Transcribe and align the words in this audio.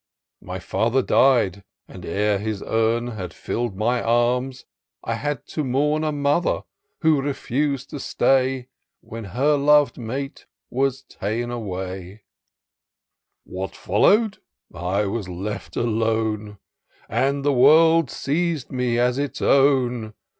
My 0.41 0.57
father 0.57 1.03
died— 1.03 1.63
and 1.87 2.03
ere 2.03 2.39
his 2.39 2.63
urn 2.63 3.05
Had 3.05 3.33
fiU'd 3.33 3.75
my 3.75 4.01
arms, 4.01 4.65
I 5.03 5.13
had 5.13 5.45
to 5.49 5.63
mourn 5.63 6.03
A 6.03 6.11
mother, 6.11 6.63
who 7.01 7.21
refus'd 7.21 7.91
to 7.91 7.99
stay, 7.99 8.69
When 9.01 9.25
her 9.25 9.55
lov'd 9.57 9.99
mate 9.99 10.47
was 10.71 11.03
ta'en 11.03 11.51
away," 11.51 12.23
What 13.43 13.75
follow'd?— 13.75 14.39
I 14.95 15.05
was 15.05 15.29
left 15.29 15.75
alone. 15.77 16.57
And 17.07 17.45
the 17.45 17.53
world 17.53 18.09
seiz'd 18.09 18.71
me 18.71 18.97
as 18.97 19.19
its 19.19 19.39
own. 19.39 20.15